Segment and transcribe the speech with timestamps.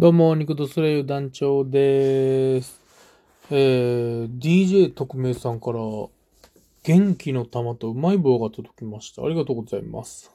[0.00, 2.80] どうも、肉とスレイユ団長です。
[3.50, 5.80] えー、DJ 特命さんから、
[6.84, 9.24] 元気の玉とうまい棒が届きました。
[9.24, 10.30] ありがとうございます。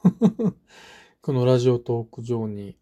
[1.22, 2.76] このラジオトーク上に、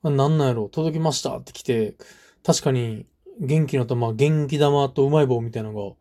[0.00, 1.94] あなんなんやろ、届きましたって来て、
[2.42, 3.04] 確かに、
[3.38, 5.94] 元気の玉、元気玉とうまい棒みたいなのが、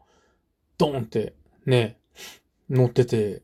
[0.78, 1.34] ドーンって、
[1.66, 2.00] ね、
[2.70, 3.42] 乗ってて、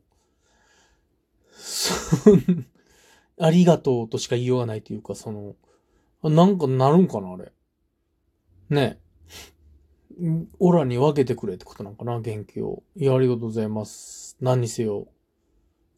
[3.38, 5.57] ありがとうとしか言いようがないというか、その、
[6.23, 7.51] なんかなるんかな、あれ。
[8.69, 9.09] ねえ。
[10.59, 12.83] オラに分けてくれってことなんかな、元気を。
[12.95, 14.36] いや、ありがとうございます。
[14.42, 15.07] 何にせよ。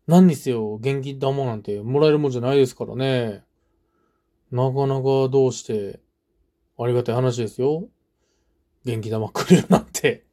[0.06, 3.44] 何にせよ、元気玉なんてもらえるもんじゃないですからね。
[4.52, 6.00] なかなかどうして、
[6.78, 7.88] ありがたい話ですよ。
[8.86, 10.26] 元気玉くれるなんて。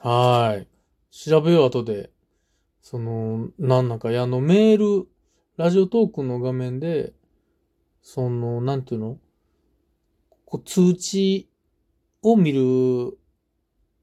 [0.00, 0.68] はい。
[1.10, 2.10] 調べよう、後で。
[2.82, 5.08] その、なんなんか、いや、あの、メール、
[5.56, 7.14] ラジオトークの画面で、
[8.04, 9.18] その、なんていうの？
[10.44, 11.48] こう通知
[12.22, 13.18] を見る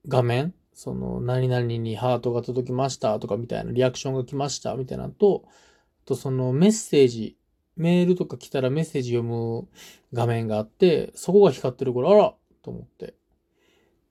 [0.08, 0.52] 画面？
[0.74, 5.44] その、何々にハートが届きましたとかみたいな、リアクションが来ましたみたいなのと、
[6.04, 7.36] とそのメッセージ、
[7.76, 9.68] メールとか来たらメッセージ読む
[10.12, 13.14] 画面があって、そこが光ってるから、あらと思って。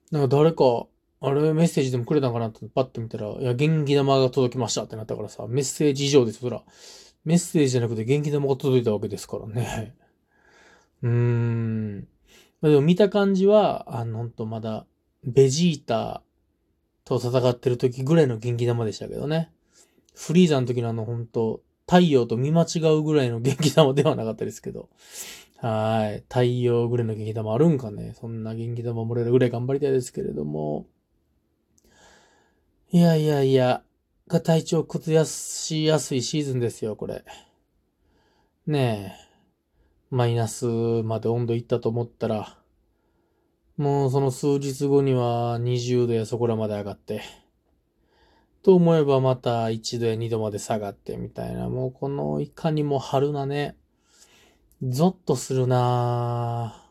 [0.09, 0.87] なんか誰か、
[1.19, 1.53] あれ？
[1.53, 2.47] メッセージでもくれたんかな？
[2.47, 6.63] ってパッと見たら、いや、元気玉が届きましたってなったからさ、メッセージ以上ですよ、そら。
[7.23, 9.95] メッセージじゃなくて元気玉が届いたわけですからね。
[11.03, 12.07] うーん。
[12.61, 14.85] まあでも見た感じは、あの、ほんとまだ、
[15.23, 16.23] ベジータ
[17.05, 19.51] と戦ってる時ぐらいの元気玉でしたけどね。
[20.15, 24.89] フリーザの時のあの、ほんと、太陽と見間違うぐらいの元気玉ではなかったですけど。
[25.57, 26.23] はい。
[26.29, 28.15] 太陽ぐらいの元気玉あるんかね。
[28.19, 30.85] そんな元気玉もらえるぐらい頑張りたいですけれども。
[32.91, 33.83] いやいやいや、
[34.31, 37.25] が体調崩しやすいシーズンですよ、これ。
[38.65, 39.31] ねえ。
[40.09, 42.57] マイナスまで温度いったと思ったら、
[43.77, 47.21] もうその数日後には20度やそこらまで上がって、
[48.63, 53.75] と思えばまた1度や2度まで下がってみたいな、もうこのいかにも春なね、
[54.81, 56.81] ゾッとするな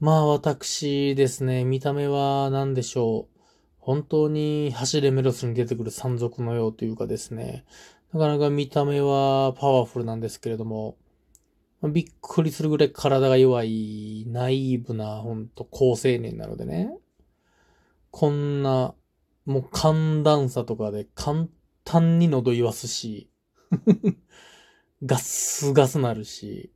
[0.00, 3.37] まあ私ですね、見た目は何でしょう。
[3.88, 7.64] 本当に走れメロスに出てくる山賊のようというかですね、
[8.12, 10.98] なかなか見た目はパワフルなんですけれども、
[11.82, 16.90] びっくりするぐらい体が弱い、ナイーブな、ほんと高青年なのでね。
[18.10, 18.94] こんな、
[19.46, 21.46] もう寒暖差とかで簡
[21.84, 23.30] 単に喉言わすし、
[25.02, 26.70] ガスガスなるし、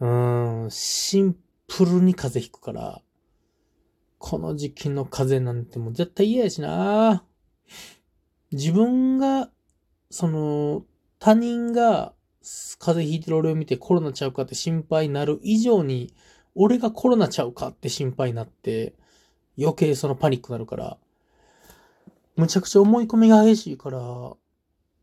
[0.00, 1.36] うーん、シン
[1.68, 3.02] プルに風邪ひくから、
[4.18, 7.24] この時期の風邪なんてもう絶対嫌やしな
[8.50, 9.50] 自分が、
[10.10, 10.84] その、
[11.18, 12.14] 他人が
[12.78, 16.14] 風邪ひいてる俺を見てコロナちゃうかって心配になる以上に、
[16.54, 18.94] 俺がコロナちゃうかって心配になって、
[19.58, 20.98] 余計そのパニックになるから、
[22.36, 24.00] むちゃくちゃ思い込みが激しいから、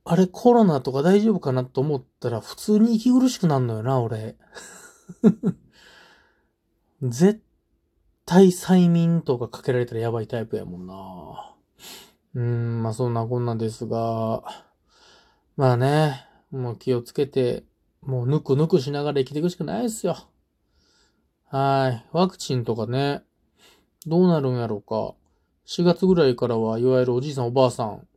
[0.07, 4.37] あれコロナとか大丈夫かなと思ったら普通に息苦しくなるのよな、俺。
[7.01, 7.41] 絶
[8.25, 11.53] 対催眠とかかけられたらやばいタイプやもんな。
[12.33, 14.43] うーん、まあそんなこんなんですが、
[15.55, 17.63] まあね、もう気をつけて、
[18.01, 20.17] もうぬくぬくしながら生きていくしかないですよ。
[21.49, 22.05] はい。
[22.11, 23.21] ワクチンとかね、
[24.07, 25.13] どうなるんやろうか。
[25.65, 28.07] 4月ぐらいからは、いわゆるおじいさんおばあさん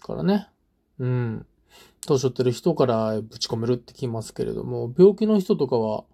[0.00, 0.48] からね、
[0.98, 1.46] うん。
[2.04, 6.04] 年取ってる人からぶち込めるって聞きますけれども、病気の人とかは、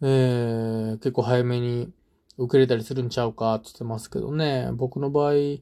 [0.00, 1.92] えー、結構早めに
[2.38, 4.70] 受けれたりするんちゃうかって言ってますけどね。
[4.72, 5.56] 僕の場合、や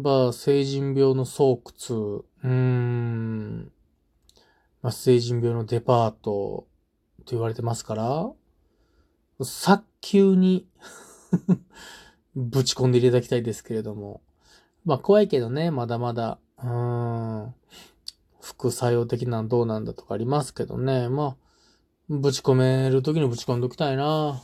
[0.00, 3.72] っぱ成人病の巣窟、うーん、
[4.82, 6.66] まあ、成人病のデパートと
[7.30, 8.30] 言われてますから、
[9.42, 10.66] 早急に
[12.34, 14.22] ぶち込んでいただきたいですけれども。
[14.84, 17.54] まあ怖いけどね、まだまだ、うーん、
[18.40, 21.08] 副作用的なのどうなんだとかありますけどね。
[21.08, 21.36] まあ、
[22.08, 24.40] ぶち込めるときにぶち込んどきたいな。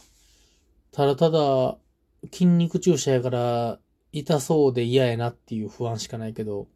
[0.92, 1.78] ただただ、
[2.30, 3.78] 筋肉注射やから
[4.12, 6.68] 痛そうで嫌やなっていう不安しかないけど、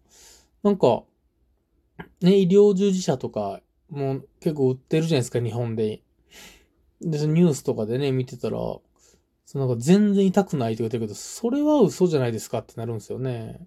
[0.63, 1.05] なんか、
[2.23, 3.61] ね、医療従事者とか、
[3.91, 6.01] もう結構売ってるじゃないですか、日本で。
[7.03, 13.67] で、ニュースとかでね、見てたら、そのなんか全然痛くないって言ってるけど、それは嘘じゃないですかってなるんですよね。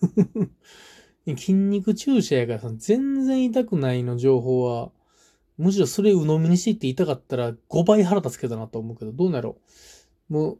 [1.26, 4.90] 筋肉注射やから、全然痛くないの情報は、
[5.58, 9.56] むしろそれ鵜呑みにしていって痛かったら5倍腹立つけどなと思うけど、どうなろ
[10.28, 10.32] う。
[10.32, 10.58] もう、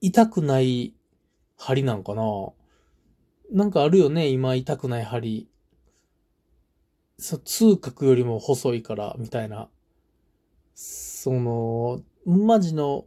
[0.00, 0.94] 痛くない
[1.56, 2.22] 針なんかな
[3.52, 5.48] なんかあるよね、今痛くない針。
[7.18, 9.68] そう、痛覚よりも細いから、みたいな。
[10.74, 13.04] その、マジの、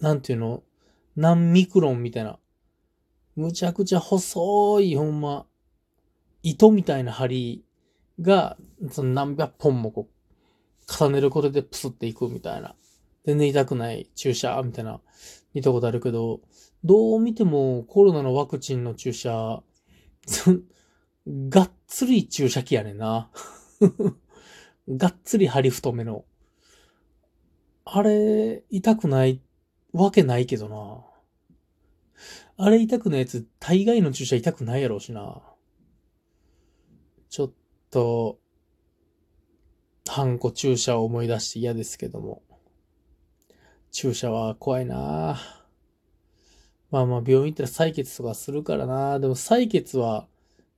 [0.00, 0.62] なんていうの？
[1.16, 2.38] 何ミクロンみたいな。
[3.36, 5.44] むちゃくちゃ細い、ほんま、
[6.42, 7.64] 糸みたいな針
[8.20, 8.56] が、
[8.90, 12.74] その何百本もこう、重ねることでプスっていくみたいな。
[13.24, 15.00] 全然痛くない注射みたいな、
[15.54, 16.40] 見たことあるけど、
[16.84, 19.62] どう見てもコロナのワクチンの注射、
[21.48, 23.30] がっつり注射器やねんな。
[24.88, 26.24] がっつり針太めの。
[27.84, 29.40] あれ、痛くない
[29.92, 31.04] わけないけどな。
[32.56, 35.42] あれ痛くないやつ、大概の注射痛くないやろうしな。
[37.28, 37.52] ちょっ
[37.90, 38.38] と、
[40.08, 42.42] ハンコ注射を思い出して嫌ですけども。
[43.92, 45.40] 注射は怖いな
[46.90, 50.26] まあまあ病院行ったら採血とかするからなでも採血は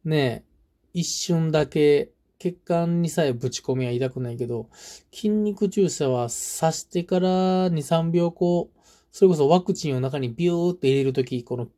[0.04, 0.44] ね、
[0.92, 4.68] 一瞬だけ血管にさえぶち込みは痛くないけど、
[5.12, 8.80] 筋肉注射は刺してから2、3秒こう、
[9.12, 11.68] それこそワクチンを中にビューって入れるとき、この、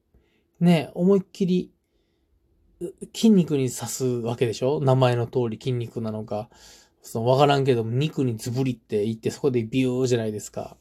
[0.61, 1.71] ね、思いっきり
[3.15, 4.81] 筋肉に刺すわけでしょ？
[4.81, 6.49] 名前の通り筋肉なのか。
[7.03, 10.77] そのわからんけど、肉にズブリって言ってそこでビューじゃないですか。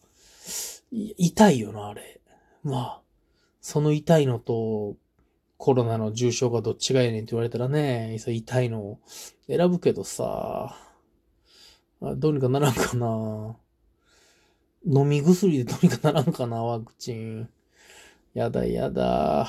[0.92, 2.22] 痛いよな、あれ。
[2.64, 3.02] まあ、
[3.60, 4.96] その痛いのと、
[5.58, 9.00] コロナの重症がどっちがええねんって言われたらね、痛いのを
[9.48, 10.76] 選ぶけどさ、
[12.02, 13.56] どうにかならんかな。
[14.86, 17.50] 飲み薬でどうにかならんかな、ワクチン。
[18.34, 19.48] やだやだ。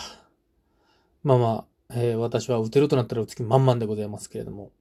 [1.23, 4.73] まあまあ、えー、私は打てるとなったら打つ気満々でございますけれども、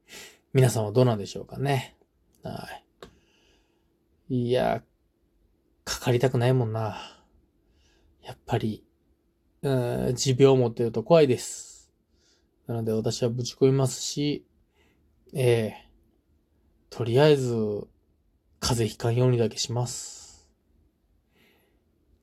[0.53, 1.97] 皆さんはどうなんでしょうかね。
[2.43, 2.67] は
[4.29, 4.45] い。
[4.47, 4.83] いや、
[5.83, 6.97] かかりたくないもんな。
[8.21, 8.85] やっぱり、
[9.61, 11.91] うん、持病を持ってると怖いです。
[12.67, 14.45] なので私はぶち込みますし、
[15.33, 17.53] ええー、とりあえず、
[18.59, 20.47] 風邪ひかんようにだけします。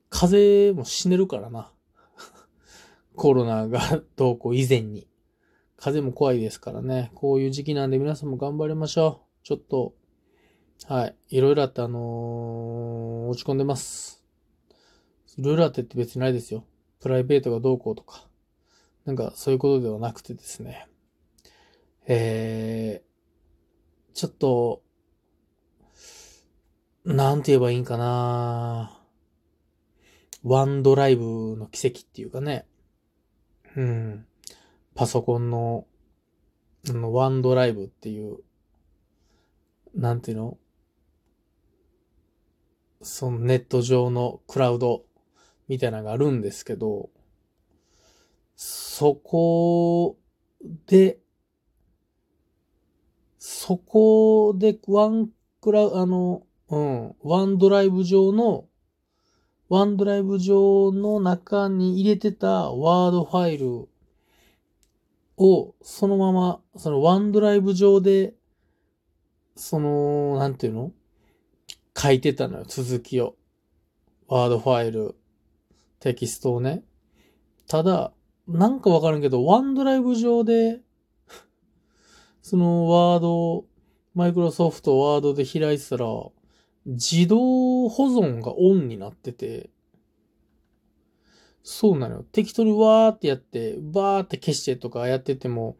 [0.09, 1.71] 風邪も死ねるからな。
[3.21, 5.07] コロナがどうこう以前に。
[5.77, 7.11] 風も怖いですからね。
[7.13, 9.45] こういう時期なんで皆さんも頑張りましょう。
[9.45, 9.93] ちょっと、
[10.87, 11.15] はい。
[11.29, 14.23] いろいろあってあのー、落ち込んでます。
[15.37, 16.65] いろいろあってって別にないですよ。
[16.99, 18.27] プライベートがどうこうとか、
[19.05, 20.87] なんかそういうことではなくてですね、
[22.07, 24.81] えー、ちょっと、
[27.05, 28.99] なんて言えばいいんかな
[30.41, 32.65] ワンドライブの奇跡っていうかね、
[33.75, 34.25] うん、
[34.95, 35.85] パソコンの、
[36.85, 38.39] のワンドライブっていう、
[39.95, 40.57] なんていうの？
[43.01, 45.03] そのネット上のクラウド
[45.67, 47.09] みたいなのがあるんですけど、
[48.55, 50.17] そこ
[50.87, 51.19] で、
[53.39, 55.29] そこでワン
[55.61, 58.65] クラウ、あの、うん、ワンドライブ上の、
[59.71, 63.87] ワンドライブ上の中に入れてたワードファイル
[65.37, 68.33] をそのまま、そのワンドライブ上で、
[69.55, 70.91] その、なんていうの？
[71.97, 73.37] 書いてたのよ、続きを。
[74.27, 75.15] ワードファイル
[76.01, 76.83] テキストをね。
[77.69, 78.11] ただ、
[78.49, 80.81] なんかわからんけど、ワンドライブ上で
[82.41, 83.63] そのワード、
[84.15, 86.07] マイクロソフトワードで開いてたら、
[86.85, 89.69] 自動保存がオンになってて、
[91.63, 92.25] そうなのよ。
[92.31, 95.77] 適当にわーってやって、バーって消してとかやってても、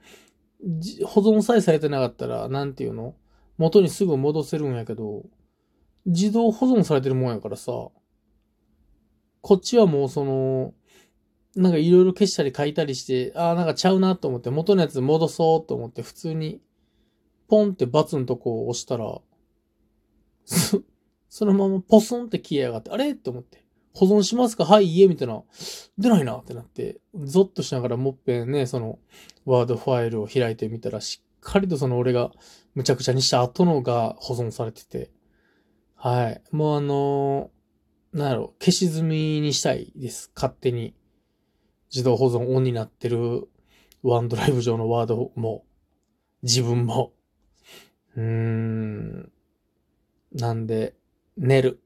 [1.06, 3.16] 保存さえされてなかったら、なんていうの？
[3.58, 5.24] 元にすぐ戻せるんやけど、
[6.06, 7.72] 自動保存されてるもんやからさ、
[9.42, 10.74] こっちはもうその、
[11.56, 16.62] なんかいろいろ消したり書いたりして、ああ、なんかちゃうなと思って、元のやつ戻そうと思って、普通に、
[17.48, 19.20] ポンってバツのとこを押したら、
[21.32, 23.12] そのままポスンって消えやがって、あれ？
[23.12, 24.66] って思って、保存しますか？
[24.66, 25.42] はい、家みたいな、
[25.98, 29.00] 出ないなってなって、ゾッとしながらもっぺんね、その、
[29.46, 32.32] ワードファイルを開いてみたら、しっかりとその俺が
[32.76, 35.10] むちゃくちゃにした後のが保存されてて、
[35.96, 36.42] はい。
[36.52, 40.32] もうあのーなんやろ、消し済みにしたいです。
[40.36, 40.94] 勝手に。
[41.90, 43.48] 自動保存オンになってる
[44.04, 45.64] ワンドライブ上のワードも、
[46.44, 47.14] 自分も。
[48.18, 49.32] うーん。
[50.34, 50.96] なんで、
[51.42, 51.82] 寝る。